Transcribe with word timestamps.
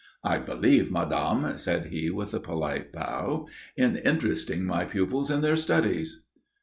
"I 0.23 0.39
believe, 0.39 0.91
madame," 0.91 1.55
said 1.57 1.85
he, 1.93 2.09
with 2.09 2.33
a 2.33 2.39
polite 2.39 2.91
bow, 2.91 3.47
"in 3.77 3.97
interesting 3.97 4.65
my 4.65 4.83
pupils 4.83 5.29
in 5.29 5.41
their 5.41 5.55
studies." 5.55 6.23